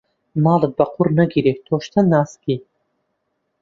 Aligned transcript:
ماڵت 0.43 0.71
بە 0.77 0.85
قوڕ 0.93 1.09
نەگیرێ 1.19 1.53
تۆش 1.65 1.85
چەند 1.93 2.07
ناسکی. 2.13 2.55